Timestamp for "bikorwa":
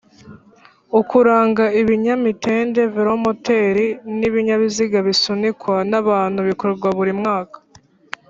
6.49-6.87